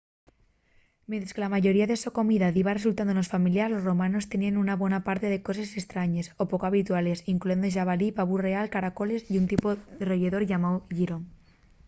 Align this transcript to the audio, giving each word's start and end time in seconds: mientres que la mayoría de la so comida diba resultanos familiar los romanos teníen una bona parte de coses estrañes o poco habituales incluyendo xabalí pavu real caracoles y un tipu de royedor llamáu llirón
mientres 1.09 1.33
que 1.33 1.43
la 1.45 1.53
mayoría 1.55 1.85
de 1.89 1.95
la 1.97 2.01
so 2.03 2.09
comida 2.19 2.53
diba 2.57 2.77
resultanos 2.79 3.31
familiar 3.35 3.69
los 3.71 3.85
romanos 3.89 4.29
teníen 4.31 4.61
una 4.63 4.79
bona 4.83 4.99
parte 5.09 5.27
de 5.29 5.43
coses 5.47 5.71
estrañes 5.81 6.27
o 6.41 6.43
poco 6.51 6.65
habituales 6.67 7.19
incluyendo 7.33 7.73
xabalí 7.75 8.07
pavu 8.17 8.35
real 8.47 8.67
caracoles 8.75 9.21
y 9.31 9.35
un 9.41 9.47
tipu 9.51 9.67
de 9.99 10.03
royedor 10.09 10.43
llamáu 10.45 10.75
llirón 10.95 11.21